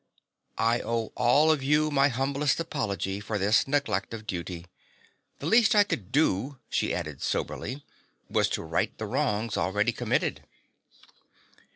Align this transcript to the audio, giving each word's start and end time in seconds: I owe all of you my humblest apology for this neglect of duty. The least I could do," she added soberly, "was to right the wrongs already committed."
I 0.57 0.79
owe 0.81 1.11
all 1.15 1.51
of 1.51 1.61
you 1.61 1.91
my 1.91 2.07
humblest 2.07 2.59
apology 2.59 3.19
for 3.19 3.37
this 3.37 3.67
neglect 3.67 4.15
of 4.15 4.25
duty. 4.25 4.65
The 5.37 5.45
least 5.45 5.75
I 5.75 5.83
could 5.83 6.11
do," 6.11 6.57
she 6.71 6.91
added 6.91 7.21
soberly, 7.21 7.85
"was 8.27 8.49
to 8.57 8.63
right 8.63 8.97
the 8.97 9.05
wrongs 9.05 9.57
already 9.57 9.91
committed." 9.91 10.43